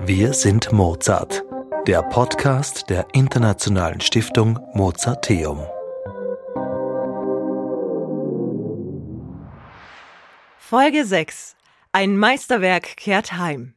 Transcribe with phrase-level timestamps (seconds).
[0.00, 1.44] Wir sind Mozart,
[1.86, 5.58] der Podcast der Internationalen Stiftung Mozarteum.
[10.58, 11.56] Folge 6.
[11.92, 13.74] Ein Meisterwerk kehrt heim.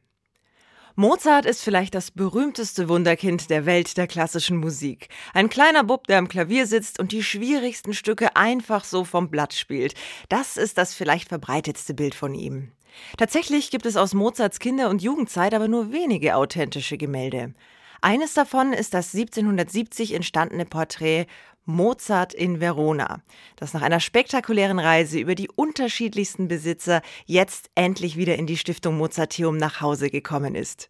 [0.94, 5.08] Mozart ist vielleicht das berühmteste Wunderkind der Welt der klassischen Musik.
[5.34, 9.52] Ein kleiner Bub, der am Klavier sitzt und die schwierigsten Stücke einfach so vom Blatt
[9.52, 9.94] spielt.
[10.30, 12.72] Das ist das vielleicht verbreitetste Bild von ihm.
[13.16, 17.54] Tatsächlich gibt es aus Mozarts Kinder- und Jugendzeit aber nur wenige authentische Gemälde.
[18.00, 21.26] Eines davon ist das 1770 entstandene Porträt
[21.64, 23.22] Mozart in Verona,
[23.56, 28.96] das nach einer spektakulären Reise über die unterschiedlichsten Besitzer jetzt endlich wieder in die Stiftung
[28.96, 30.88] Mozarteum nach Hause gekommen ist.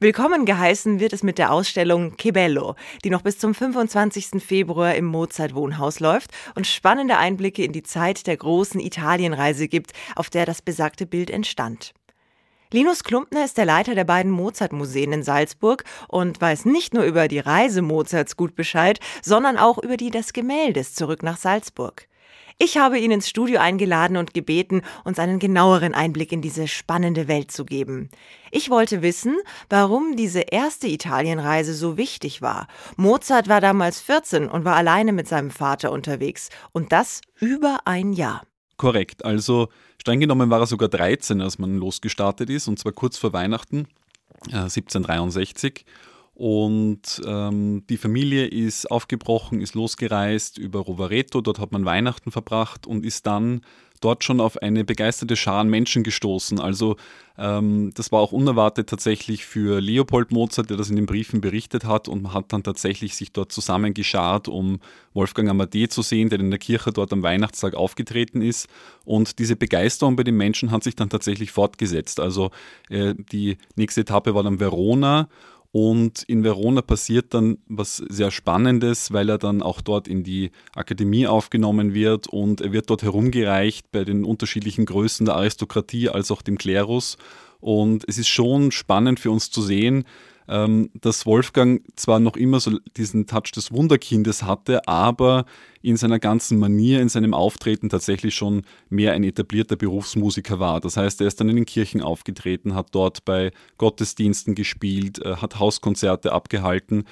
[0.00, 4.40] Willkommen geheißen wird es mit der Ausstellung Che die noch bis zum 25.
[4.40, 10.30] Februar im Mozart-Wohnhaus läuft und spannende Einblicke in die Zeit der großen Italienreise gibt, auf
[10.30, 11.94] der das besagte Bild entstand.
[12.72, 17.26] Linus Klumpner ist der Leiter der beiden Mozart-Museen in Salzburg und weiß nicht nur über
[17.26, 22.07] die Reise Mozarts gut Bescheid, sondern auch über die des Gemäldes zurück nach Salzburg.
[22.60, 27.28] Ich habe ihn ins Studio eingeladen und gebeten, uns einen genaueren Einblick in diese spannende
[27.28, 28.10] Welt zu geben.
[28.50, 29.36] Ich wollte wissen,
[29.70, 32.66] warum diese erste Italienreise so wichtig war.
[32.96, 36.48] Mozart war damals 14 und war alleine mit seinem Vater unterwegs.
[36.72, 38.42] Und das über ein Jahr.
[38.76, 39.24] Korrekt.
[39.24, 39.68] Also
[40.00, 43.86] streng genommen war er sogar 13, als man losgestartet ist, und zwar kurz vor Weihnachten
[44.48, 45.84] äh, 1763.
[46.38, 52.86] Und ähm, die Familie ist aufgebrochen, ist losgereist über Rovereto, dort hat man Weihnachten verbracht
[52.86, 53.62] und ist dann
[54.00, 56.60] dort schon auf eine begeisterte Schar an Menschen gestoßen.
[56.60, 56.94] Also
[57.36, 61.84] ähm, das war auch unerwartet tatsächlich für Leopold Mozart, der das in den Briefen berichtet
[61.84, 64.78] hat und man hat dann tatsächlich sich dort zusammengeschart, um
[65.14, 68.68] Wolfgang Amadee zu sehen, der in der Kirche dort am Weihnachtstag aufgetreten ist.
[69.04, 72.20] Und diese Begeisterung bei den Menschen hat sich dann tatsächlich fortgesetzt.
[72.20, 72.52] Also
[72.90, 75.28] äh, die nächste Etappe war dann Verona
[75.70, 80.50] und in Verona passiert dann was sehr Spannendes, weil er dann auch dort in die
[80.74, 86.30] Akademie aufgenommen wird und er wird dort herumgereicht bei den unterschiedlichen Größen der Aristokratie als
[86.30, 87.18] auch dem Klerus.
[87.60, 90.04] Und es ist schon spannend für uns zu sehen,
[90.48, 95.44] ähm, dass Wolfgang zwar noch immer so diesen Touch des Wunderkindes hatte, aber
[95.82, 100.80] in seiner ganzen Manier, in seinem Auftreten tatsächlich schon mehr ein etablierter Berufsmusiker war.
[100.80, 105.36] Das heißt, er ist dann in den Kirchen aufgetreten, hat dort bei Gottesdiensten gespielt, äh,
[105.36, 107.04] hat Hauskonzerte abgehalten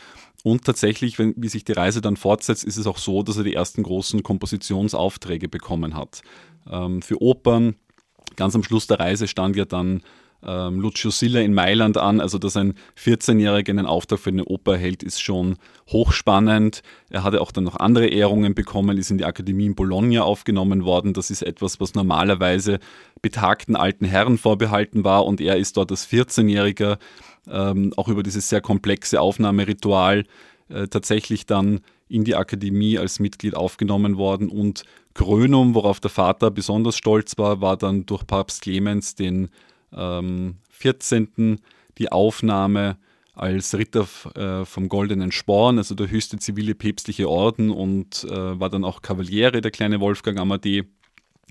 [0.46, 3.42] und tatsächlich, wenn, wie sich die Reise dann fortsetzt, ist es auch so, dass er
[3.42, 6.22] die ersten großen Kompositionsaufträge bekommen hat.
[6.70, 7.74] Ähm, für Opern,
[8.36, 10.02] ganz am Schluss der Reise stand ja dann
[10.44, 12.20] ähm, Lucio Silla in Mailand an.
[12.20, 15.56] Also, dass ein 14-Jähriger einen Auftrag für eine Oper erhält, ist schon
[15.90, 16.82] hochspannend.
[17.10, 20.84] Er hatte auch dann noch andere Ehrungen bekommen, ist in die Akademie in Bologna aufgenommen
[20.84, 21.12] worden.
[21.12, 22.78] Das ist etwas, was normalerweise
[23.22, 26.98] betagten alten Herren vorbehalten war und er ist dort als 14-Jähriger
[27.48, 30.24] ähm, auch über dieses sehr komplexe Aufnahmeritual
[30.68, 36.50] äh, tatsächlich dann in die Akademie als Mitglied aufgenommen worden und Krönung, worauf der Vater
[36.50, 39.48] besonders stolz war, war dann durch Papst Clemens den
[39.92, 41.60] ähm, 14.
[41.98, 42.98] die Aufnahme
[43.34, 48.70] als Ritter äh, vom Goldenen Sporn, also der höchste zivile päpstliche Orden und äh, war
[48.70, 50.84] dann auch Kavaliere, der kleine Wolfgang Amadee.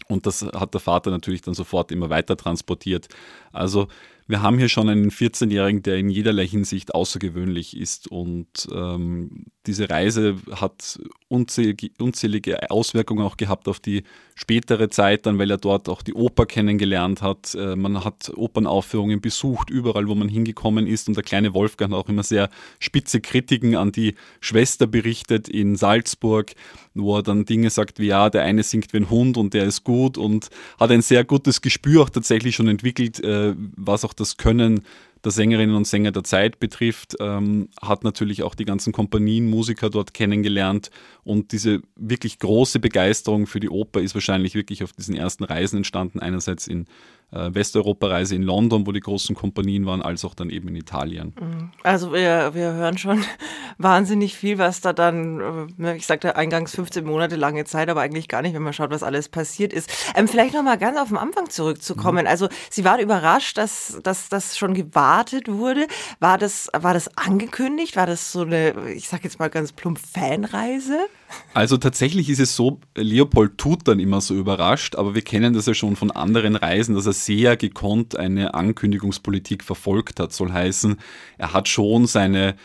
[0.07, 3.07] Und das hat der Vater natürlich dann sofort immer weiter transportiert.
[3.53, 3.87] Also
[4.27, 8.07] wir haben hier schon einen 14-Jährigen, der in jederlei Hinsicht außergewöhnlich ist.
[8.07, 14.03] Und ähm, diese Reise hat unzählige, unzählige, Auswirkungen auch gehabt auf die
[14.35, 17.55] spätere Zeit, dann weil er dort auch die Oper kennengelernt hat.
[17.55, 21.07] Äh, man hat Opernaufführungen besucht, überall, wo man hingekommen ist.
[21.07, 22.49] Und der kleine Wolfgang hat auch immer sehr
[22.79, 26.53] spitze Kritiken an die Schwester berichtet in Salzburg,
[26.93, 29.65] wo er dann Dinge sagt wie, ja, der eine singt wie ein Hund und der
[29.65, 30.49] ist gut und
[30.79, 34.81] hat ein sehr gutes Gespür auch tatsächlich schon entwickelt, äh, was auch das Können
[35.25, 39.89] der Sängerinnen und Sänger der Zeit betrifft, ähm, hat natürlich auch die ganzen Kompanien, Musiker
[39.89, 40.91] dort kennengelernt
[41.23, 45.77] und diese wirklich große Begeisterung für die Oper ist wahrscheinlich wirklich auf diesen ersten Reisen
[45.77, 46.19] entstanden.
[46.19, 46.85] Einerseits in
[47.35, 51.33] Westeuropa-Reise in London, wo die großen Kompanien waren, als auch dann eben in Italien.
[51.39, 51.71] Mhm.
[51.83, 53.23] Also wir, wir hören schon
[53.77, 58.27] wahnsinnig viel, was da dann, äh, ich sagte eingangs 15 Monate lange Zeit, aber eigentlich
[58.27, 59.89] gar nicht, wenn man schaut, was alles passiert ist.
[60.15, 62.25] Ähm, vielleicht nochmal ganz auf den Anfang zurückzukommen.
[62.25, 62.29] Mhm.
[62.29, 65.87] Also Sie waren überrascht, dass, dass das schon gewartet wurde.
[66.19, 67.95] War das, war das angekündigt?
[67.95, 71.07] War das so eine, ich sag jetzt mal ganz plump, Fanreise?
[71.53, 75.65] Also tatsächlich ist es so, Leopold tut dann immer so überrascht, aber wir kennen das
[75.65, 80.33] ja schon von anderen Reisen, dass er sehr gekonnt eine Ankündigungspolitik verfolgt hat.
[80.33, 80.97] Soll heißen,
[81.37, 82.55] er hat schon seine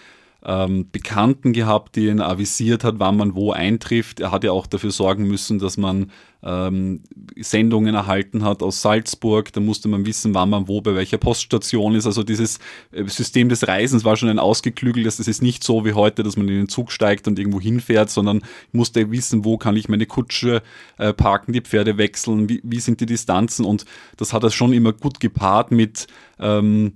[0.45, 4.21] ähm, Bekannten gehabt, die ihn avisiert hat, wann man wo eintrifft.
[4.21, 6.11] Er hat ja auch dafür sorgen müssen, dass man
[6.43, 7.03] ähm,
[7.37, 9.53] Sendungen erhalten hat aus Salzburg.
[9.53, 12.07] Da musste man wissen, wann man wo bei welcher Poststation ist.
[12.07, 12.59] Also dieses
[12.93, 15.19] äh, System des Reisens war schon ein ausgeklügeltes.
[15.19, 18.09] Das ist nicht so wie heute, dass man in den Zug steigt und irgendwo hinfährt,
[18.09, 18.43] sondern
[18.73, 20.63] musste wissen, wo kann ich meine Kutsche
[20.97, 23.67] äh, parken, die Pferde wechseln, wie, wie sind die Distanzen.
[23.67, 23.85] Und
[24.17, 26.07] das hat er schon immer gut gepaart mit
[26.39, 26.95] ähm,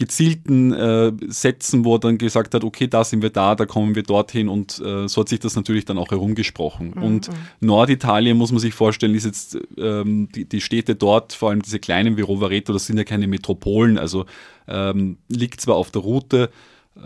[0.00, 3.94] gezielten äh, Sätzen, wo er dann gesagt hat, okay, da sind wir da, da kommen
[3.94, 6.94] wir dorthin und äh, so hat sich das natürlich dann auch herumgesprochen.
[6.96, 7.02] Mhm.
[7.02, 7.30] Und
[7.60, 11.78] Norditalien, muss man sich vorstellen, ist jetzt ähm, die, die Städte dort, vor allem diese
[11.78, 14.24] kleinen wie Rovereto, das sind ja keine Metropolen, also
[14.66, 16.48] ähm, liegt zwar auf der Route,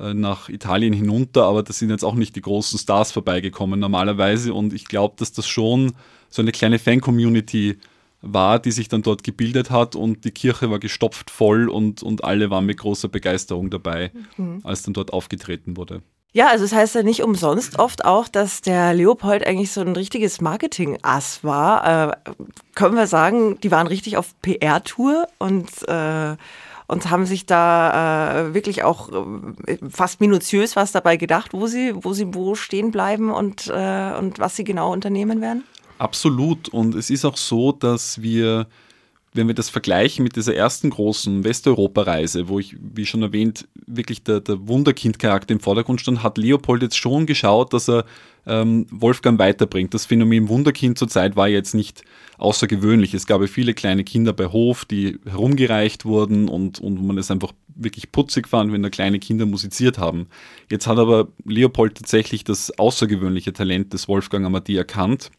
[0.00, 4.54] äh, nach Italien hinunter, aber da sind jetzt auch nicht die großen Stars vorbeigekommen normalerweise
[4.54, 5.94] und ich glaube, dass das schon
[6.30, 7.76] so eine kleine Fan-Community äh,
[8.24, 12.24] war, die sich dann dort gebildet hat und die Kirche war gestopft voll und, und
[12.24, 14.60] alle waren mit großer Begeisterung dabei, mhm.
[14.64, 16.02] als dann dort aufgetreten wurde.
[16.32, 19.82] Ja, also es das heißt ja nicht umsonst oft auch, dass der Leopold eigentlich so
[19.82, 22.10] ein richtiges Marketing-Ass war.
[22.10, 22.32] Äh,
[22.74, 26.34] können wir sagen, die waren richtig auf PR-Tour und, äh,
[26.88, 29.10] und haben sich da äh, wirklich auch
[29.68, 34.12] äh, fast minutiös was dabei gedacht, wo sie, wo sie wo stehen bleiben und, äh,
[34.18, 35.62] und was sie genau unternehmen werden?
[36.04, 36.68] Absolut.
[36.68, 38.66] Und es ist auch so, dass wir,
[39.32, 44.22] wenn wir das vergleichen mit dieser ersten großen Westeuropa-Reise, wo ich, wie schon erwähnt, wirklich
[44.22, 48.04] der, der Wunderkind-Charakter im Vordergrund stand, hat Leopold jetzt schon geschaut, dass er
[48.46, 49.94] ähm, Wolfgang weiterbringt.
[49.94, 52.02] Das Phänomen Wunderkind zur Zeit war jetzt nicht
[52.36, 53.14] außergewöhnlich.
[53.14, 57.30] Es gab ja viele kleine Kinder bei Hof, die herumgereicht wurden und, und man es
[57.30, 60.26] einfach wirklich putzig fand, wenn da kleine Kinder musiziert haben.
[60.70, 65.30] Jetzt hat aber Leopold tatsächlich das außergewöhnliche Talent des Wolfgang Amadi erkannt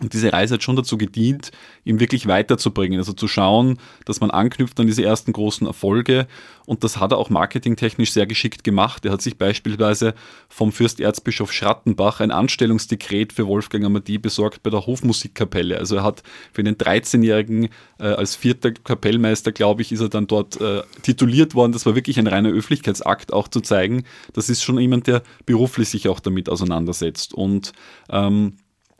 [0.00, 1.50] und diese Reise hat schon dazu gedient,
[1.84, 6.26] ihn wirklich weiterzubringen, also zu schauen, dass man anknüpft an diese ersten großen Erfolge.
[6.64, 9.04] Und das hat er auch marketingtechnisch sehr geschickt gemacht.
[9.04, 10.14] Er hat sich beispielsweise
[10.48, 15.76] vom Fürsterzbischof Schrattenbach ein Anstellungsdekret für Wolfgang Amadi besorgt bei der Hofmusikkapelle.
[15.76, 16.22] Also er hat
[16.54, 17.68] für den 13-Jährigen
[17.98, 21.72] äh, als vierter Kapellmeister, glaube ich, ist er dann dort äh, tituliert worden.
[21.72, 25.90] Das war wirklich ein reiner Öffentlichkeitsakt, auch zu zeigen, das ist schon jemand, der beruflich
[25.90, 27.34] sich auch damit auseinandersetzt.
[27.34, 27.72] Und
[28.08, 28.54] ähm,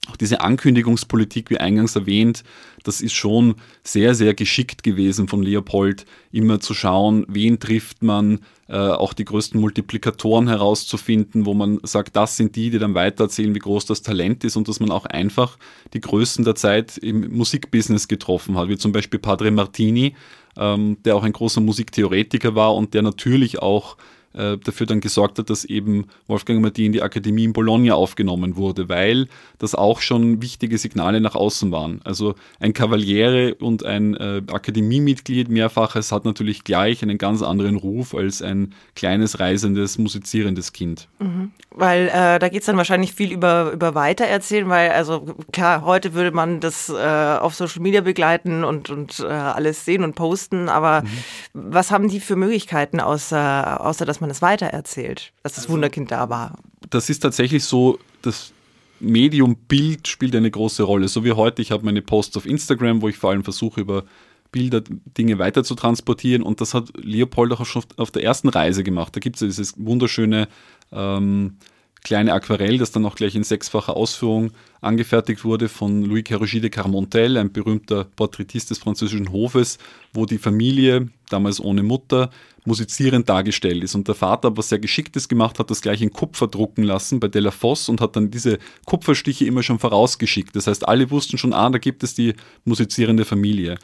[0.08, 2.43] auch diese Ankündigungspolitik, wie eingangs erwähnt,
[2.82, 3.54] das ist schon
[3.84, 9.25] sehr, sehr geschickt gewesen von Leopold, immer zu schauen, wen trifft man, äh, auch die
[9.25, 14.02] größten Multiplikatoren herauszufinden, wo man sagt, das sind die, die dann weitererzählen, wie groß das
[14.02, 15.56] Talent ist und dass man auch einfach
[15.93, 20.16] die Größten der Zeit im Musikbusiness getroffen hat, wie zum Beispiel Padre Martini,
[20.56, 23.96] ähm, der auch ein großer Musiktheoretiker war und der natürlich auch
[24.34, 28.56] äh, dafür dann gesorgt hat, dass eben Wolfgang Amadi in die Akademie in Bologna aufgenommen
[28.56, 32.00] wurde, weil das auch schon wichtige Signale nach außen waren.
[32.05, 38.14] Also ein Kavaliere und ein äh, Akademiemitglied mehrfaches hat natürlich gleich einen ganz anderen Ruf
[38.14, 41.08] als ein kleines, reisendes, musizierendes Kind.
[41.19, 41.52] Mhm.
[41.70, 46.14] Weil äh, da geht es dann wahrscheinlich viel über, über Weitererzählen, weil also klar, heute
[46.14, 50.69] würde man das äh, auf Social Media begleiten und, und äh, alles sehen und posten,
[50.69, 51.08] aber mhm.
[51.52, 56.10] was haben die für Möglichkeiten außer, außer dass man es weitererzählt, dass das also, Wunderkind
[56.10, 56.58] da war.
[56.88, 58.52] Das ist tatsächlich so, das
[59.00, 61.08] Medium Bild spielt eine große Rolle.
[61.08, 64.04] So wie heute, ich habe meine Posts auf Instagram, wo ich vor allem versuche, über
[64.52, 64.82] Bilder
[65.19, 66.42] Dinge weiter zu transportieren.
[66.42, 69.16] Und das hat Leopold auch schon auf der ersten Reise gemacht.
[69.16, 70.48] Da gibt es ja dieses wunderschöne
[70.92, 71.56] ähm,
[72.04, 74.50] kleine Aquarell, das dann auch gleich in sechsfacher Ausführung
[74.81, 79.78] angefertigt wurde von Louis Carogy de Carmontel, ein berühmter Porträtist des französischen Hofes,
[80.12, 82.31] wo die Familie, damals ohne Mutter,
[82.64, 83.94] musizierend dargestellt ist.
[83.94, 87.29] Und der Vater, was sehr Geschicktes gemacht hat, das gleich in Kupfer drucken lassen bei
[87.29, 90.55] Delafosse und hat dann diese Kupferstiche immer schon vorausgeschickt.
[90.55, 92.34] Das heißt, alle wussten schon, ah, da gibt es die
[92.65, 93.79] musizierende Familie.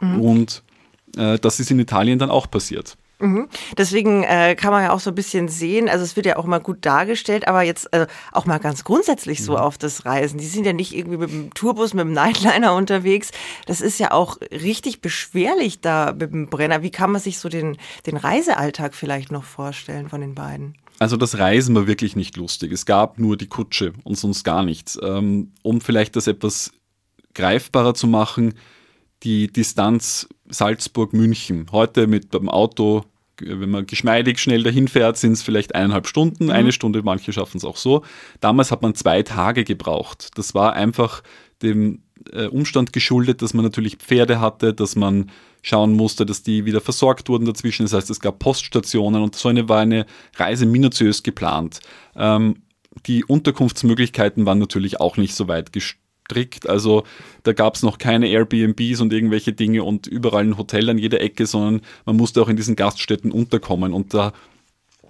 [0.00, 0.20] Mhm.
[0.20, 0.62] Und
[1.16, 2.96] äh, das ist in Italien dann auch passiert.
[3.22, 3.48] Mhm.
[3.78, 6.44] Deswegen äh, kann man ja auch so ein bisschen sehen, also es wird ja auch
[6.44, 9.58] mal gut dargestellt, aber jetzt äh, auch mal ganz grundsätzlich so mhm.
[9.58, 10.38] auf das Reisen.
[10.38, 13.30] Die sind ja nicht irgendwie mit dem Tourbus, mit dem Nightliner unterwegs.
[13.66, 16.82] Das ist ja auch richtig beschwerlich da mit dem Brenner.
[16.82, 17.76] Wie kann man sich so den,
[18.06, 20.76] den Reisealltag vielleicht noch vorstellen von den beiden?
[20.98, 22.72] Also das Reisen war wirklich nicht lustig.
[22.72, 24.98] Es gab nur die Kutsche und sonst gar nichts.
[25.00, 26.72] Ähm, um vielleicht das etwas
[27.34, 28.54] greifbarer zu machen,
[29.22, 31.66] die Distanz Salzburg-München.
[31.72, 33.04] Heute mit dem Auto
[33.46, 36.50] wenn man geschmeidig schnell dahin fährt, sind es vielleicht eineinhalb Stunden, mhm.
[36.50, 38.02] eine Stunde, manche schaffen es auch so.
[38.40, 40.30] Damals hat man zwei Tage gebraucht.
[40.36, 41.22] Das war einfach
[41.62, 45.30] dem äh, Umstand geschuldet, dass man natürlich Pferde hatte, dass man
[45.62, 47.84] schauen musste, dass die wieder versorgt wurden dazwischen.
[47.84, 50.06] Das heißt, es gab Poststationen und so eine war eine
[50.36, 51.80] Reise minutiös geplant.
[52.16, 52.62] Ähm,
[53.06, 56.01] die Unterkunftsmöglichkeiten waren natürlich auch nicht so weit gestört
[56.32, 56.68] strikt.
[56.68, 57.04] Also
[57.42, 61.20] da gab es noch keine Airbnbs und irgendwelche Dinge und überall ein Hotel an jeder
[61.20, 63.92] Ecke, sondern man musste auch in diesen Gaststätten unterkommen.
[63.92, 64.32] Und da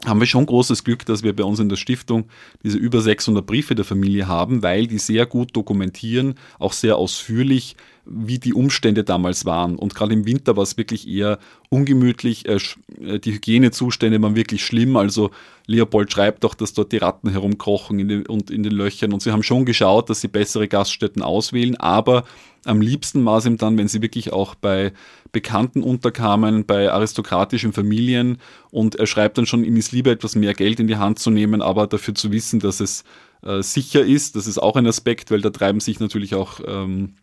[0.04, 2.24] haben wir schon großes Glück, dass wir bei uns in der Stiftung
[2.64, 7.76] diese über 600 Briefe der Familie haben, weil die sehr gut dokumentieren, auch sehr ausführlich,
[8.04, 9.76] wie die Umstände damals waren.
[9.76, 11.38] Und gerade im Winter war es wirklich eher
[11.70, 12.46] ungemütlich.
[12.48, 12.58] Äh,
[13.00, 14.96] äh, die Hygienezustände waren wirklich schlimm.
[14.96, 15.30] Also
[15.66, 19.12] Leopold schreibt auch, dass dort die Ratten herumkrochen in den, und in den Löchern.
[19.12, 21.76] Und sie haben schon geschaut, dass sie bessere Gaststätten auswählen.
[21.76, 22.24] Aber
[22.64, 24.92] am liebsten war es ihm dann, wenn sie wirklich auch bei
[25.30, 28.38] Bekannten unterkamen, bei aristokratischen Familien.
[28.70, 31.30] Und er schreibt dann schon, ihm ist lieber etwas mehr Geld in die Hand zu
[31.30, 33.04] nehmen, aber dafür zu wissen, dass es
[33.42, 34.34] äh, sicher ist.
[34.34, 37.14] Das ist auch ein Aspekt, weil da treiben sich natürlich auch ähm,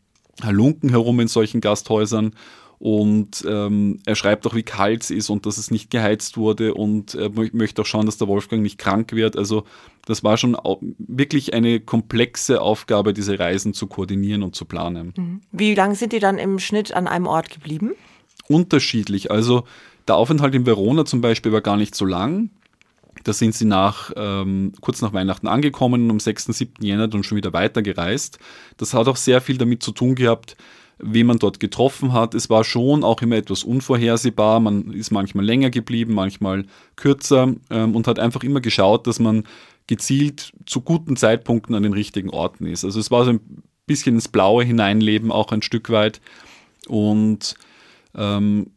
[0.43, 2.33] Halunken herum in solchen Gasthäusern.
[2.79, 6.73] Und ähm, er schreibt auch, wie kalt es ist und dass es nicht geheizt wurde
[6.73, 9.35] und er möchte auch schauen, dass der Wolfgang nicht krank wird.
[9.35, 9.65] Also
[10.05, 10.57] das war schon
[10.97, 15.13] wirklich eine komplexe Aufgabe, diese Reisen zu koordinieren und zu planen.
[15.17, 15.41] Mhm.
[15.51, 17.91] Wie lange sind die dann im Schnitt an einem Ort geblieben?
[18.47, 19.29] Unterschiedlich.
[19.29, 19.65] Also
[20.07, 22.49] der Aufenthalt in Verona zum Beispiel war gar nicht so lang.
[23.23, 26.85] Da sind sie nach, ähm, kurz nach Weihnachten angekommen und am 6., 7.
[26.85, 28.39] Jänner dann schon wieder weitergereist.
[28.77, 30.55] Das hat auch sehr viel damit zu tun gehabt,
[30.99, 32.33] wie man dort getroffen hat.
[32.33, 34.59] Es war schon auch immer etwas unvorhersehbar.
[34.59, 39.43] Man ist manchmal länger geblieben, manchmal kürzer ähm, und hat einfach immer geschaut, dass man
[39.87, 42.85] gezielt zu guten Zeitpunkten an den richtigen Orten ist.
[42.85, 46.21] Also es war so ein bisschen ins Blaue hineinleben, auch ein Stück weit.
[46.87, 47.55] Und
[48.15, 48.71] ähm,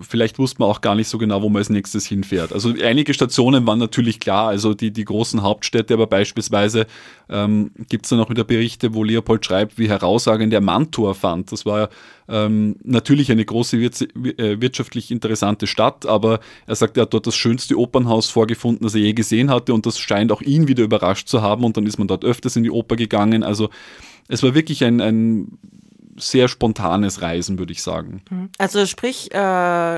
[0.00, 2.52] vielleicht wusste man auch gar nicht so genau, wo man als nächstes hinfährt.
[2.52, 6.86] Also einige Stationen waren natürlich klar, also die, die großen Hauptstädte, aber beispielsweise
[7.28, 11.52] ähm, gibt es dann auch wieder Berichte, wo Leopold schreibt, wie herausragend er Mantua fand.
[11.52, 11.90] Das war
[12.28, 17.36] ähm, natürlich eine große äh, wirtschaftlich interessante Stadt, aber er sagt, er hat dort das
[17.36, 21.28] schönste Opernhaus vorgefunden, das er je gesehen hatte und das scheint auch ihn wieder überrascht
[21.28, 23.42] zu haben und dann ist man dort öfters in die Oper gegangen.
[23.42, 23.70] Also
[24.28, 25.58] es war wirklich ein, ein
[26.20, 28.22] sehr spontanes Reisen, würde ich sagen.
[28.30, 28.50] Mhm.
[28.58, 29.34] Also sprich, äh,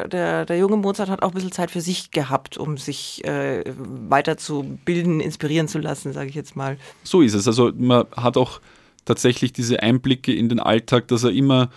[0.09, 3.65] der, der junge Mozart hat auch ein bisschen Zeit für sich gehabt, um sich äh,
[3.77, 6.79] weiterzubilden, inspirieren zu lassen, sage ich jetzt mal.
[7.03, 7.47] So ist es.
[7.47, 8.61] Also man hat auch
[9.05, 11.71] tatsächlich diese Einblicke in den Alltag, dass er immer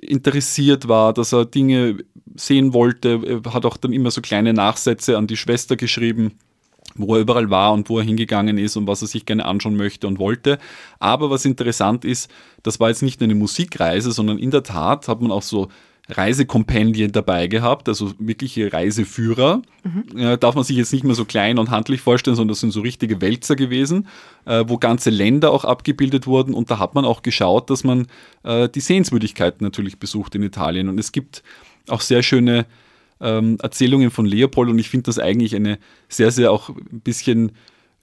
[0.00, 1.98] interessiert war, dass er Dinge
[2.34, 3.42] sehen wollte.
[3.44, 6.38] Er hat auch dann immer so kleine Nachsätze an die Schwester geschrieben
[6.96, 9.76] wo er überall war und wo er hingegangen ist und was er sich gerne anschauen
[9.76, 10.58] möchte und wollte.
[10.98, 12.30] Aber was interessant ist,
[12.62, 15.68] das war jetzt nicht nur eine Musikreise, sondern in der Tat hat man auch so
[16.08, 19.62] Reisekompendien dabei gehabt, also wirkliche Reiseführer.
[19.84, 20.18] Mhm.
[20.18, 22.72] Äh, darf man sich jetzt nicht mehr so klein und handlich vorstellen, sondern das sind
[22.72, 24.08] so richtige Wälzer gewesen,
[24.44, 26.54] äh, wo ganze Länder auch abgebildet wurden.
[26.54, 28.08] Und da hat man auch geschaut, dass man
[28.42, 30.88] äh, die Sehenswürdigkeiten natürlich besucht in Italien.
[30.88, 31.42] Und es gibt
[31.88, 32.66] auch sehr schöne
[33.22, 37.52] ähm, Erzählungen von Leopold und ich finde das eigentlich eine sehr, sehr auch ein bisschen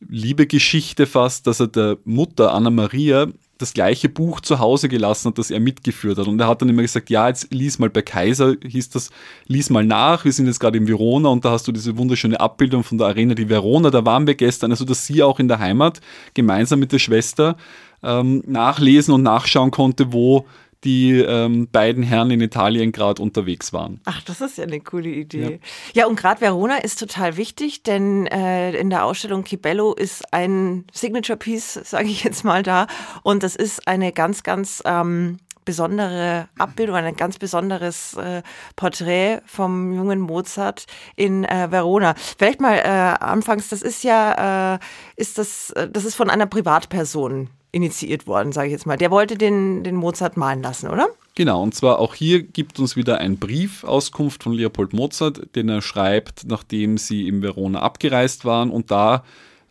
[0.07, 5.27] liebe Geschichte fast, dass er der Mutter Anna Maria das gleiche Buch zu Hause gelassen
[5.27, 6.27] hat, das er mitgeführt hat.
[6.27, 9.09] Und er hat dann immer gesagt, ja, jetzt lies mal bei Kaiser, hieß das,
[9.47, 12.39] lies mal nach, wir sind jetzt gerade in Verona und da hast du diese wunderschöne
[12.39, 15.49] Abbildung von der Arena di Verona, da waren wir gestern, also dass sie auch in
[15.49, 15.99] der Heimat
[16.33, 17.57] gemeinsam mit der Schwester
[18.01, 20.47] ähm, nachlesen und nachschauen konnte, wo
[20.83, 23.99] die ähm, beiden Herren in Italien gerade unterwegs waren.
[24.05, 25.59] Ach, das ist ja eine coole Idee.
[25.93, 30.33] Ja, ja und gerade Verona ist total wichtig, denn äh, in der Ausstellung Kibello ist
[30.33, 32.87] ein Signature Piece, sage ich jetzt mal da,
[33.23, 38.41] und das ist eine ganz, ganz ähm, besondere Abbildung, ein ganz besonderes äh,
[38.75, 42.15] Porträt vom jungen Mozart in äh, Verona.
[42.15, 44.79] Vielleicht mal äh, anfangs, das ist ja, äh,
[45.15, 48.97] ist das, äh, das ist von einer Privatperson initiiert worden, sage ich jetzt mal.
[48.97, 51.07] Der wollte den, den Mozart malen lassen, oder?
[51.35, 55.69] Genau, und zwar auch hier gibt uns wieder ein Brief Auskunft von Leopold Mozart, den
[55.69, 58.71] er schreibt, nachdem sie in Verona abgereist waren.
[58.71, 59.23] Und da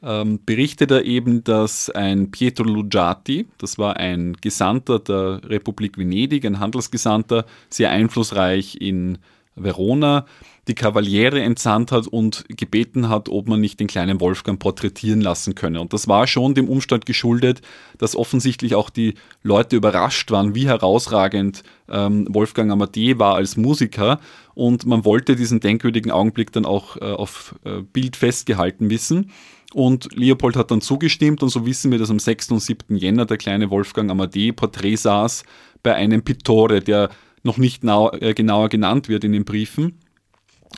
[0.03, 6.47] ähm, berichtet er eben, dass ein Pietro Luggiati, das war ein Gesandter der Republik Venedig,
[6.47, 9.19] ein Handelsgesandter, sehr einflussreich in
[9.57, 10.25] Verona,
[10.69, 15.55] die Kavaliere entsandt hat und gebeten hat, ob man nicht den kleinen Wolfgang porträtieren lassen
[15.55, 15.81] könne.
[15.81, 17.63] Und das war schon dem Umstand geschuldet,
[17.97, 24.21] dass offensichtlich auch die Leute überrascht waren, wie herausragend ähm, Wolfgang Amadee war als Musiker.
[24.55, 29.31] Und man wollte diesen denkwürdigen Augenblick dann auch äh, auf äh, Bild festgehalten wissen.
[29.75, 32.53] Und Leopold hat dann zugestimmt und so wissen wir, dass am 6.
[32.53, 32.97] und 7.
[32.97, 35.45] Jänner der kleine Wolfgang Amadee Porträt saß
[35.83, 37.11] bei einem Pittore, der
[37.43, 39.99] noch nicht äh, genauer genannt wird in den Briefen.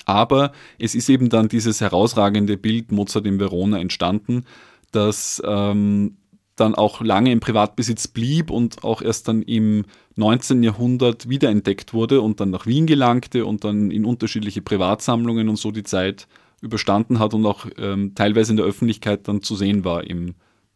[0.04, 4.44] Aber es ist eben dann dieses herausragende Bild Mozart in Verona entstanden,
[4.92, 6.16] das ähm,
[6.56, 9.84] dann auch lange im Privatbesitz blieb und auch erst dann im
[10.16, 10.62] 19.
[10.62, 15.70] Jahrhundert wiederentdeckt wurde und dann nach Wien gelangte und dann in unterschiedliche Privatsammlungen und so
[15.70, 16.28] die Zeit
[16.60, 20.34] überstanden hat und auch ähm, teilweise in der Öffentlichkeit dann zu sehen war im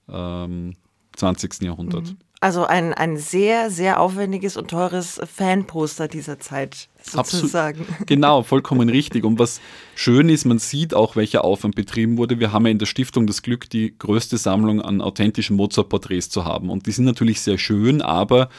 [0.09, 0.75] ähm,
[1.17, 1.63] 20.
[1.63, 2.05] Jahrhundert.
[2.05, 2.17] Mhm.
[2.45, 7.81] Also ein, ein sehr, sehr aufwendiges und teures Fanposter dieser Zeit sozusagen.
[7.81, 8.01] Absolut.
[8.07, 9.25] Genau, vollkommen richtig.
[9.25, 9.63] Und was
[9.95, 12.41] schön ist, man sieht auch, welcher Aufwand betrieben wurde.
[12.41, 16.45] Wir haben ja in der Stiftung das Glück, die größte Sammlung an authentischen Mozart-Porträts zu
[16.45, 16.69] haben.
[16.69, 18.51] Und die sind natürlich sehr schön, aber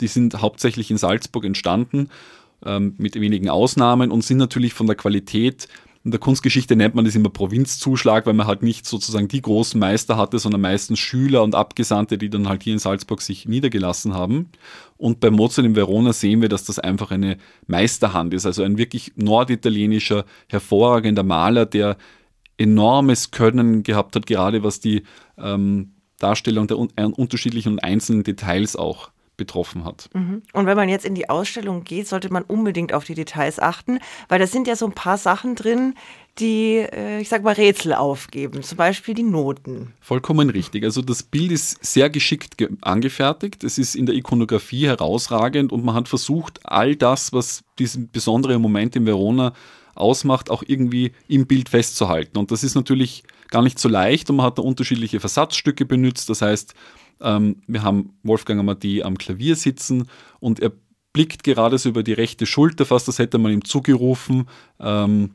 [0.00, 2.10] die sind hauptsächlich in Salzburg entstanden,
[2.64, 5.66] ähm, mit wenigen Ausnahmen und sind natürlich von der Qualität
[6.04, 9.78] in der Kunstgeschichte nennt man das immer Provinzzuschlag, weil man halt nicht sozusagen die großen
[9.78, 14.12] Meister hatte, sondern meistens Schüler und Abgesandte, die dann halt hier in Salzburg sich niedergelassen
[14.12, 14.48] haben.
[14.96, 18.78] Und bei Mozart in Verona sehen wir, dass das einfach eine Meisterhand ist, also ein
[18.78, 21.96] wirklich norditalienischer, hervorragender Maler, der
[22.58, 25.04] enormes Können gehabt hat, gerade was die
[25.38, 30.10] ähm, Darstellung der un äh, unterschiedlichen und einzelnen Details auch betroffen hat.
[30.12, 30.42] Mhm.
[30.52, 33.98] Und wenn man jetzt in die Ausstellung geht, sollte man unbedingt auf die Details achten,
[34.28, 35.94] weil da sind ja so ein paar Sachen drin,
[36.38, 39.92] die, äh, ich sag mal, Rätsel aufgeben, zum Beispiel die Noten.
[40.00, 40.84] Vollkommen richtig.
[40.84, 43.64] Also das Bild ist sehr geschickt angefertigt.
[43.64, 48.62] Es ist in der Ikonografie herausragend und man hat versucht, all das, was diesen besonderen
[48.62, 49.52] Moment in Verona
[49.94, 52.38] ausmacht, auch irgendwie im Bild festzuhalten.
[52.38, 56.30] Und das ist natürlich gar nicht so leicht und man hat da unterschiedliche Versatzstücke benutzt.
[56.30, 56.74] Das heißt,
[57.20, 60.08] ähm, wir haben Wolfgang Amadi am Klavier sitzen
[60.40, 60.72] und er
[61.12, 64.48] blickt gerade so über die rechte Schulter, fast das hätte man ihm zugerufen,
[64.80, 65.32] ähm,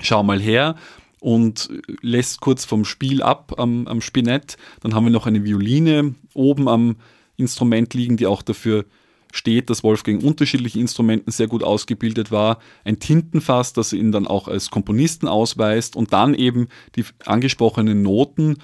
[0.00, 0.76] schau mal her
[1.20, 1.70] und
[2.02, 4.58] lässt kurz vom Spiel ab am, am Spinett.
[4.80, 6.96] Dann haben wir noch eine Violine oben am
[7.36, 8.84] Instrument liegen, die auch dafür
[9.32, 14.46] steht, dass Wolfgang unterschiedliche Instrumenten sehr gut ausgebildet war, ein Tintenfass, das ihn dann auch
[14.48, 18.58] als Komponisten ausweist und dann eben die angesprochenen Noten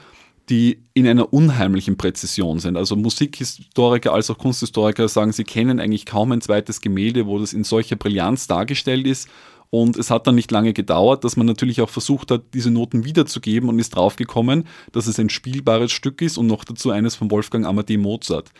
[0.50, 2.76] die in einer unheimlichen Präzision sind.
[2.76, 7.52] Also Musikhistoriker als auch Kunsthistoriker sagen, sie kennen eigentlich kaum ein zweites Gemälde, wo das
[7.52, 9.28] in solcher Brillanz dargestellt ist.
[9.70, 13.04] Und es hat dann nicht lange gedauert, dass man natürlich auch versucht hat, diese Noten
[13.04, 17.30] wiederzugeben und ist draufgekommen, dass es ein spielbares Stück ist und noch dazu eines von
[17.30, 18.50] Wolfgang Amadee Mozart.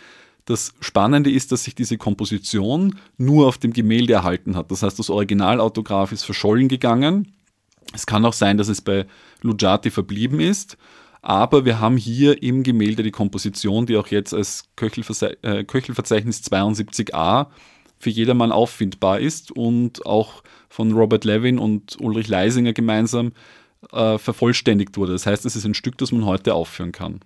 [0.44, 4.70] Das Spannende ist, dass sich diese Komposition nur auf dem Gemälde erhalten hat.
[4.70, 7.35] Das heißt, das Originalautograph ist verschollen gegangen.
[7.92, 9.06] Es kann auch sein, dass es bei
[9.42, 10.76] Luggiati verblieben ist.
[11.23, 17.49] Aber wir haben hier im Gemälde die Komposition, die auch jetzt als äh, Köchelverzeichnis 72a
[17.99, 23.33] für jedermann auffindbar ist und auch von Robert Levin und Ulrich Leisinger gemeinsam
[23.93, 25.12] äh, vervollständigt wurde.
[25.12, 27.21] Das heißt, es ist ein Stück, das man heute aufführen kann.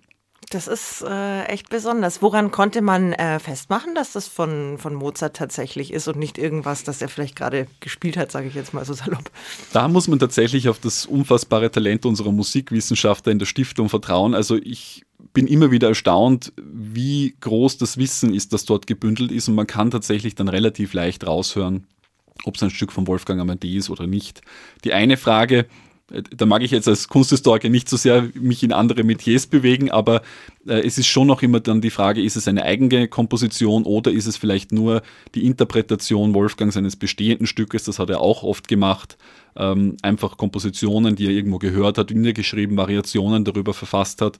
[0.49, 2.21] Das ist äh, echt besonders.
[2.21, 6.83] Woran konnte man äh, festmachen, dass das von, von Mozart tatsächlich ist und nicht irgendwas,
[6.83, 9.31] das er vielleicht gerade gespielt hat, sage ich jetzt mal so salopp?
[9.73, 14.35] Da muss man tatsächlich auf das unfassbare Talent unserer Musikwissenschaftler in der Stiftung vertrauen.
[14.35, 15.03] Also ich
[15.33, 19.67] bin immer wieder erstaunt, wie groß das Wissen ist, das dort gebündelt ist und man
[19.67, 21.87] kann tatsächlich dann relativ leicht raushören,
[22.43, 24.41] ob es ein Stück von Wolfgang Amadeus ist oder nicht.
[24.83, 25.65] Die eine Frage,
[26.07, 30.21] da mag ich jetzt als Kunsthistoriker nicht so sehr mich in andere Metiers bewegen, aber
[30.67, 34.11] äh, es ist schon noch immer dann die Frage, ist es eine eigene Komposition oder
[34.11, 35.01] ist es vielleicht nur
[35.33, 39.17] die Interpretation Wolfgangs eines bestehenden Stückes, das hat er auch oft gemacht,
[39.55, 44.37] ähm, einfach Kompositionen, die er irgendwo gehört hat, niedergeschrieben, Variationen darüber verfasst hat.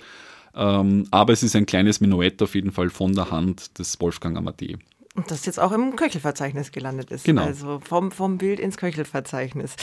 [0.53, 4.37] Ähm, aber es ist ein kleines Menuett auf jeden Fall von der Hand des Wolfgang
[4.37, 4.77] Amadee.
[5.15, 7.23] Und das jetzt auch im Köchelverzeichnis gelandet ist.
[7.23, 7.43] Genau.
[7.43, 9.75] Also vom, vom Bild ins Köchelverzeichnis.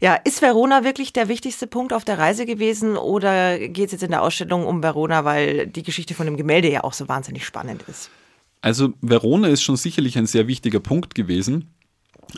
[0.00, 4.02] Ja, ist Verona wirklich der wichtigste Punkt auf der Reise gewesen oder geht es jetzt
[4.02, 7.44] in der Ausstellung um Verona, weil die Geschichte von dem Gemälde ja auch so wahnsinnig
[7.44, 8.10] spannend ist?
[8.62, 11.70] Also Verona ist schon sicherlich ein sehr wichtiger Punkt gewesen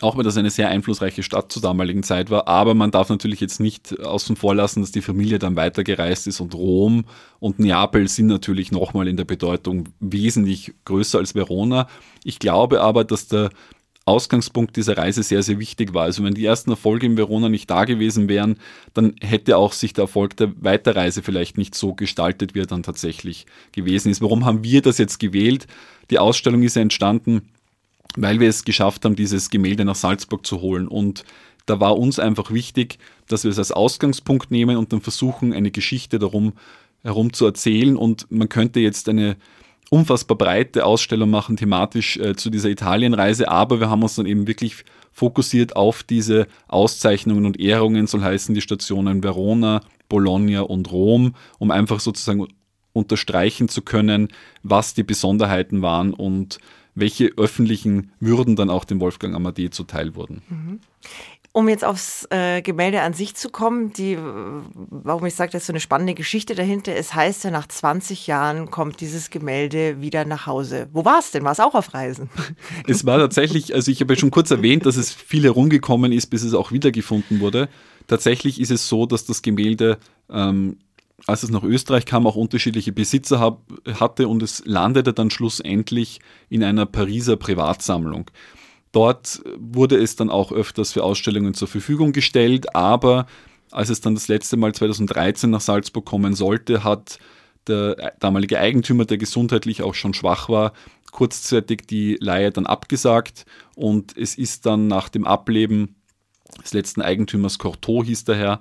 [0.01, 2.49] auch wenn das eine sehr einflussreiche Stadt zur damaligen Zeit war.
[2.49, 6.41] Aber man darf natürlich jetzt nicht außen vor lassen, dass die Familie dann weitergereist ist
[6.41, 7.05] und Rom
[7.41, 11.89] und Neapel sind natürlich nochmal in der Bedeutung wesentlich größer als Verona.
[12.25, 13.51] Ich glaube aber, dass der
[14.05, 16.05] Ausgangspunkt dieser Reise sehr, sehr wichtig war.
[16.05, 18.57] Also wenn die ersten Erfolge in Verona nicht da gewesen wären,
[18.95, 22.83] dann hätte auch sich der Erfolg der Weiterreise vielleicht nicht so gestaltet, wie er dann
[22.83, 24.21] tatsächlich gewesen ist.
[24.21, 25.67] Warum haben wir das jetzt gewählt?
[26.11, 27.43] Die Ausstellung ist ja entstanden
[28.17, 30.89] weil wir es geschafft haben, dieses Gemälde nach Salzburg zu holen.
[30.89, 31.25] Und
[31.67, 32.99] da war uns einfach wichtig,
[33.29, 36.53] dass wir es als Ausgangspunkt nehmen und dann versuchen, eine Geschichte darum
[37.03, 37.97] herum zu erzählen.
[37.97, 39.37] Und man könnte jetzt eine
[39.91, 44.47] unfassbar breite Ausstellung machen, thematisch äh, zu dieser Italienreise, aber wir haben uns dann eben
[44.47, 51.35] wirklich fokussiert auf diese Auszeichnungen und Ehrungen, soll heißen die Stationen Verona, Bologna und Rom,
[51.59, 52.49] um einfach sozusagen
[52.95, 54.29] unterstreichen zu können,
[54.63, 56.59] was die Besonderheiten waren und
[56.95, 60.43] welche öffentlichen Würden dann auch dem Wolfgang Amadee zuteil wurden.
[60.49, 60.81] Mhm.
[61.55, 64.17] Um jetzt aufs äh, Gemälde an sich zu kommen, die,
[64.75, 66.97] warum ich sage, da ist so eine spannende Geschichte dahinter.
[66.97, 70.89] Es heißt ja, nach 20 Jahren kommt dieses Gemälde wieder nach Hause.
[70.93, 71.45] Wo war es denn?
[71.45, 72.31] War es auch auf Reisen?
[72.87, 76.29] Es war tatsächlich, also ich habe ja schon kurz erwähnt, dass es viel herumgekommen ist,
[76.29, 77.69] bis es auch wiedergefunden wurde.
[78.07, 79.99] Tatsächlich ist es so, dass das Gemälde
[80.31, 80.79] ähm,
[81.27, 83.63] als es nach Österreich kam, auch unterschiedliche Besitzer hab,
[83.99, 88.31] hatte und es landete dann schlussendlich in einer Pariser Privatsammlung.
[88.93, 93.27] Dort wurde es dann auch öfters für Ausstellungen zur Verfügung gestellt, aber
[93.71, 97.19] als es dann das letzte Mal 2013 nach Salzburg kommen sollte, hat
[97.67, 100.73] der damalige Eigentümer, der gesundheitlich auch schon schwach war,
[101.11, 105.97] kurzzeitig die Leihe dann abgesagt und es ist dann nach dem Ableben
[106.63, 108.61] des letzten Eigentümers Cortot hieß der Herr,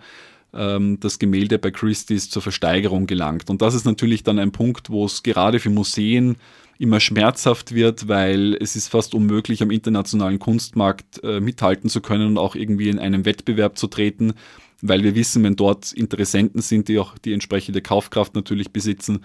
[0.53, 3.49] ähm, das Gemälde bei Christie's zur Versteigerung gelangt.
[3.49, 6.37] Und das ist natürlich dann ein Punkt, wo es gerade für Museen
[6.77, 12.27] immer schmerzhaft wird, weil es ist fast unmöglich, am internationalen Kunstmarkt äh, mithalten zu können
[12.27, 14.33] und auch irgendwie in einem Wettbewerb zu treten,
[14.81, 19.19] weil wir wissen, wenn dort Interessenten sind, die auch die entsprechende Kaufkraft natürlich besitzen,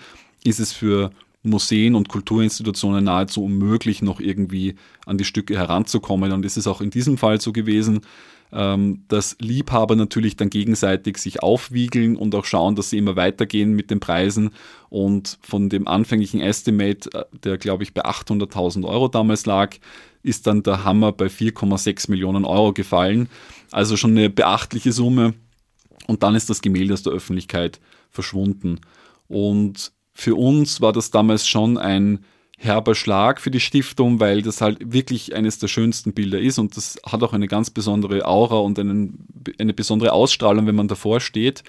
[0.44, 1.10] ist es für
[1.42, 4.74] Museen und Kulturinstitutionen nahezu unmöglich, noch irgendwie
[5.06, 6.32] an die Stücke heranzukommen.
[6.32, 8.00] Und es ist auch in diesem Fall so gewesen,
[8.56, 13.74] ähm, dass Liebhaber natürlich dann gegenseitig sich aufwiegeln und auch schauen, dass sie immer weitergehen
[13.74, 14.50] mit den Preisen.
[14.88, 19.76] Und von dem anfänglichen Estimate, äh, der glaube ich bei 800.000 Euro damals lag,
[20.22, 23.28] ist dann der Hammer bei 4,6 Millionen Euro gefallen.
[23.72, 25.34] Also schon eine beachtliche Summe.
[26.06, 27.78] Und dann ist das Gemälde aus der Öffentlichkeit
[28.10, 28.80] verschwunden.
[29.28, 32.20] Und für uns war das damals schon ein
[32.56, 36.76] herber Schlag für die Stiftung, weil das halt wirklich eines der schönsten Bilder ist und
[36.76, 39.26] das hat auch eine ganz besondere Aura und einen,
[39.58, 41.62] eine besondere Ausstrahlung, wenn man davor steht.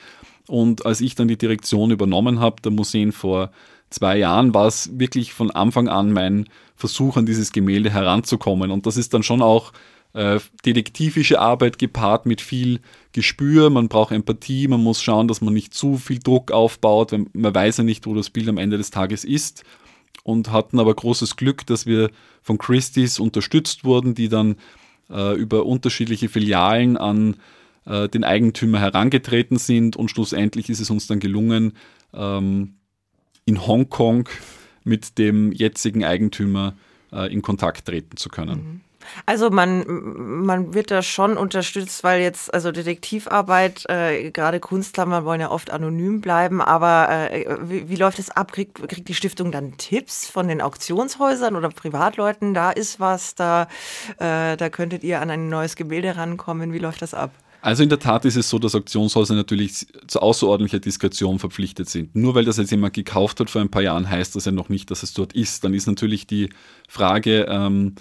[0.48, 3.52] Und als ich dann die Direktion übernommen habe, der Museen vor
[3.90, 8.72] zwei Jahren, war es wirklich von Anfang an mein Versuch, an dieses Gemälde heranzukommen.
[8.72, 9.74] Und das ist dann schon auch
[10.14, 12.80] äh, detektivische Arbeit gepaart mit viel
[13.12, 13.70] Gespür.
[13.70, 17.54] Man braucht Empathie, man muss schauen, dass man nicht zu viel Druck aufbaut, weil man
[17.54, 19.66] weiß ja nicht, wo das Bild am Ende des Tages ist
[20.24, 22.10] und hatten aber großes Glück, dass wir
[22.42, 24.56] von Christie's unterstützt wurden, die dann
[25.10, 27.38] äh, über unterschiedliche Filialen an
[27.86, 31.74] äh, den Eigentümer herangetreten sind und schlussendlich ist es uns dann gelungen,
[32.14, 32.76] ähm,
[33.46, 34.28] in Hongkong
[34.84, 36.76] mit dem jetzigen Eigentümer
[37.12, 38.58] äh, in Kontakt treten zu können.
[38.58, 38.82] Mhm.
[39.26, 39.86] Also man,
[40.46, 45.70] man wird da schon unterstützt, weil jetzt, also Detektivarbeit, äh, gerade Kunstler, wollen ja oft
[45.70, 48.52] anonym bleiben, aber äh, wie, wie, läuft es ab?
[48.52, 52.54] Kriegt, kriegt die Stiftung dann Tipps von den Auktionshäusern oder Privatleuten?
[52.54, 53.68] Da ist was, da,
[54.20, 56.74] äh, da könntet ihr an ein neues Gemälde rankommen.
[56.74, 57.32] Wie läuft das ab?
[57.62, 62.16] Also in der Tat ist es so, dass Auktionshäuser natürlich zu außerordentlicher Diskretion verpflichtet sind.
[62.16, 64.70] Nur weil das jetzt jemand gekauft hat vor ein paar Jahren, heißt das ja noch
[64.70, 65.64] nicht, dass es dort ist.
[65.64, 66.50] Dann ist natürlich die
[66.88, 67.96] Frage, ähm,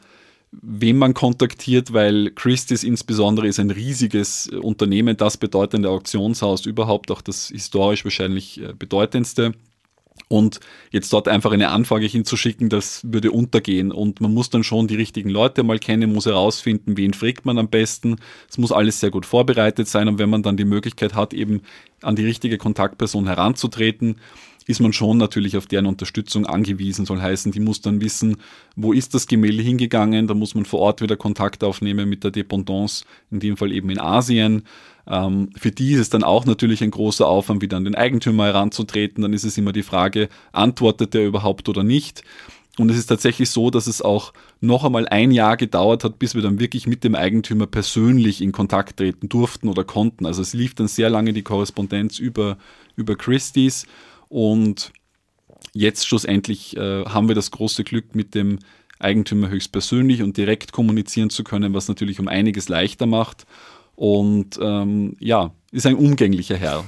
[0.53, 7.11] wen man kontaktiert, weil Christie's insbesondere ist ein riesiges äh, Unternehmen, das bedeutende Auktionshaus, überhaupt
[7.11, 9.53] auch das historisch wahrscheinlich äh, bedeutendste.
[10.29, 13.93] Und jetzt dort einfach eine Anfrage hinzuschicken, das würde untergehen.
[13.93, 17.59] Und man muss dann schon die richtigen Leute mal kennen, muss herausfinden, wen fragt man
[17.59, 18.17] am besten.
[18.51, 20.09] Es muss alles sehr gut vorbereitet sein.
[20.09, 21.61] Und wenn man dann die Möglichkeit hat, eben
[22.03, 24.17] an die richtige Kontaktperson heranzutreten,
[24.67, 27.07] ist man schon natürlich auf deren Unterstützung angewiesen.
[27.07, 28.37] Soll heißen, die muss dann wissen,
[28.75, 30.27] wo ist das Gemälde hingegangen.
[30.27, 33.91] Da muss man vor Ort wieder Kontakt aufnehmen mit der Dependance, in dem Fall eben
[33.91, 34.65] in Asien.
[35.07, 38.47] Ähm, für die ist es dann auch natürlich ein großer Aufwand, wieder an den Eigentümer
[38.47, 39.23] heranzutreten.
[39.23, 42.25] Dann ist es immer die Frage, antwortet er überhaupt oder nicht?
[42.79, 46.35] Und es ist tatsächlich so, dass es auch noch einmal ein Jahr gedauert hat, bis
[46.35, 50.27] wir dann wirklich mit dem Eigentümer persönlich in Kontakt treten durften oder konnten.
[50.27, 52.59] Also es lief dann sehr lange die Korrespondenz über,
[52.97, 53.87] über Christie's
[54.29, 54.93] und
[55.73, 58.59] jetzt schlussendlich äh, haben wir das große Glück, mit dem
[58.99, 63.47] Eigentümer höchstpersönlich und direkt kommunizieren zu können, was natürlich um einiges leichter macht.
[63.95, 66.85] Und ähm, ja, ist ein umgänglicher Herr.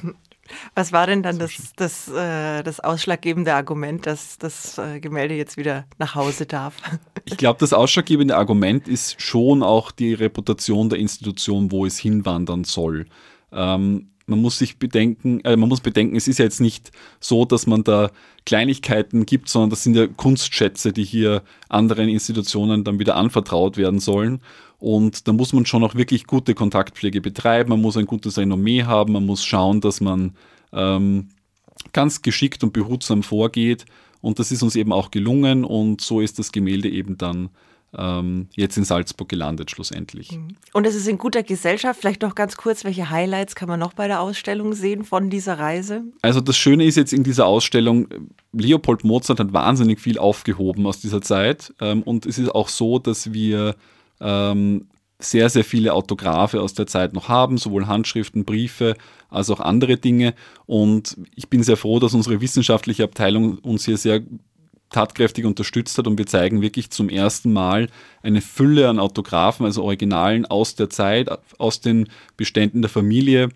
[0.74, 5.56] Was war denn dann das, das, äh, das ausschlaggebende Argument, dass das äh, Gemälde jetzt
[5.56, 6.76] wieder nach Hause darf?
[7.30, 12.64] Ich glaube, das ausschlaggebende Argument ist schon auch die Reputation der Institution, wo es hinwandern
[12.64, 13.04] soll.
[13.52, 17.44] Ähm, man muss sich bedenken, äh, man muss bedenken, es ist ja jetzt nicht so,
[17.44, 18.10] dass man da
[18.44, 24.00] Kleinigkeiten gibt, sondern das sind ja Kunstschätze, die hier anderen Institutionen dann wieder anvertraut werden
[24.00, 24.40] sollen.
[24.78, 28.84] Und da muss man schon auch wirklich gute Kontaktpflege betreiben, man muss ein gutes Renommee
[28.84, 30.34] haben, man muss schauen, dass man
[30.72, 31.28] ähm,
[31.92, 33.86] ganz geschickt und behutsam vorgeht.
[34.20, 37.50] Und das ist uns eben auch gelungen und so ist das Gemälde eben dann
[37.96, 40.32] ähm, jetzt in Salzburg gelandet schlussendlich.
[40.32, 40.56] Mhm.
[40.72, 42.00] Und es ist in guter Gesellschaft.
[42.00, 45.58] Vielleicht noch ganz kurz, welche Highlights kann man noch bei der Ausstellung sehen von dieser
[45.58, 46.04] Reise?
[46.22, 48.08] Also das Schöne ist jetzt in dieser Ausstellung,
[48.52, 51.72] Leopold Mozart hat wahnsinnig viel aufgehoben aus dieser Zeit.
[51.80, 53.74] Ähm, und es ist auch so, dass wir
[54.20, 54.88] ähm,
[55.20, 58.94] sehr, sehr viele Autographe aus der Zeit noch haben, sowohl Handschriften, Briefe
[59.30, 60.34] als auch andere Dinge.
[60.66, 64.22] Und ich bin sehr froh, dass unsere wissenschaftliche Abteilung uns hier sehr
[64.90, 66.06] tatkräftig unterstützt hat.
[66.06, 67.88] Und wir zeigen wirklich zum ersten Mal
[68.22, 73.50] eine Fülle an Autographen, also Originalen aus der Zeit, aus den Beständen der Familie.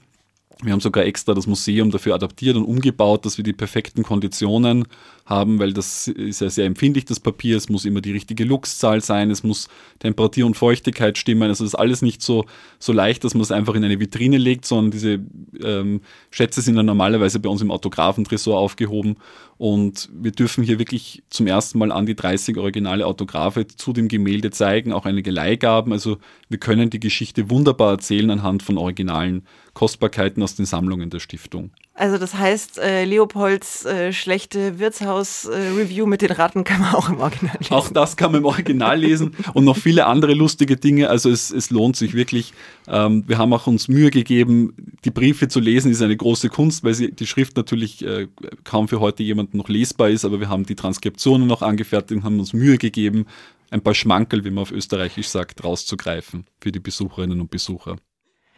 [0.63, 4.87] Wir haben sogar extra das Museum dafür adaptiert und umgebaut, dass wir die perfekten Konditionen
[5.27, 7.57] haben, weil das ist ja sehr empfindlich, das Papier.
[7.57, 9.69] Es muss immer die richtige Luxzahl sein, es muss
[10.01, 11.49] Temperatur und Feuchtigkeit stimmen.
[11.49, 12.45] Also das ist alles nicht so,
[12.79, 15.21] so leicht, dass man es einfach in eine Vitrine legt, sondern diese
[15.63, 19.17] ähm, Schätze sind dann normalerweise bei uns im Autographentresor aufgehoben.
[19.59, 24.09] Und wir dürfen hier wirklich zum ersten Mal an die 30 originale Autographe zu dem
[24.09, 25.93] Gemälde zeigen, auch einige Leihgaben.
[25.93, 31.21] Also wir können die Geschichte wunderbar erzählen anhand von originalen Kostbarkeiten aus den Sammlungen der
[31.21, 31.71] Stiftung.
[31.95, 35.12] Also das heißt, äh, Leopolds äh, schlechte Wirtshaus-Review
[35.47, 37.75] äh, mit den Ratten kann man auch im Original lesen.
[37.75, 41.09] Auch das kann man im Original lesen und noch viele andere lustige Dinge.
[41.09, 42.53] Also es, es lohnt sich wirklich.
[42.89, 46.85] Ähm, wir haben auch uns Mühe gegeben, die Briefe zu lesen, ist eine große Kunst,
[46.85, 48.29] weil sie, die Schrift natürlich äh,
[48.65, 52.25] kaum für heute jemanden noch lesbar ist, aber wir haben die Transkriptionen noch angefertigt und
[52.25, 53.27] haben uns Mühe gegeben,
[53.71, 57.97] ein paar Schmankel, wie man auf Österreichisch sagt, rauszugreifen für die Besucherinnen und Besucher.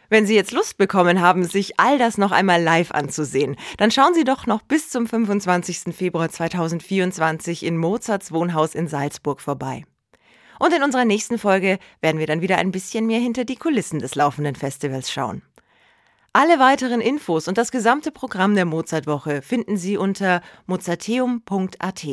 [0.09, 4.13] Wenn Sie jetzt Lust bekommen haben, sich all das noch einmal live anzusehen, dann schauen
[4.13, 5.95] Sie doch noch bis zum 25.
[5.95, 9.85] Februar 2024 in Mozarts Wohnhaus in Salzburg vorbei.
[10.59, 13.99] Und in unserer nächsten Folge werden wir dann wieder ein bisschen mehr hinter die Kulissen
[13.99, 15.41] des laufenden Festivals schauen.
[16.33, 22.05] Alle weiteren Infos und das gesamte Programm der Mozartwoche finden Sie unter mozarteum.at.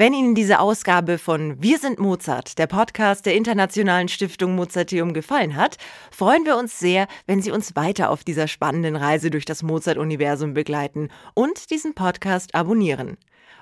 [0.00, 5.56] Wenn Ihnen diese Ausgabe von Wir sind Mozart, der Podcast der Internationalen Stiftung Mozarteum, gefallen
[5.56, 5.76] hat,
[6.10, 10.54] freuen wir uns sehr, wenn Sie uns weiter auf dieser spannenden Reise durch das Mozart-Universum
[10.54, 13.18] begleiten und diesen Podcast abonnieren.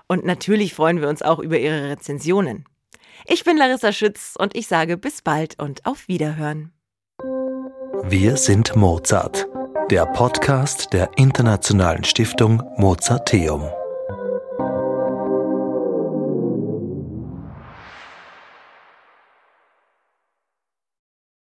[0.06, 2.66] Und natürlich freuen wir uns auch über Ihre Rezensionen.
[3.26, 6.70] Ich bin Larissa Schütz und ich sage bis bald und auf Wiederhören.
[8.04, 9.48] Wir sind Mozart,
[9.90, 13.68] der Podcast der Internationalen Stiftung Mozarteum.